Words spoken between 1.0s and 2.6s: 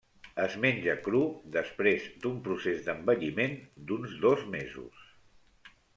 cru després d'un